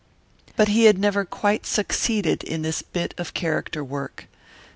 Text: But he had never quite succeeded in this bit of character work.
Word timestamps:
But 0.55 0.69
he 0.69 0.85
had 0.85 0.97
never 0.97 1.25
quite 1.25 1.63
succeeded 1.67 2.43
in 2.43 2.63
this 2.63 2.81
bit 2.81 3.13
of 3.19 3.35
character 3.35 3.83
work. 3.83 4.25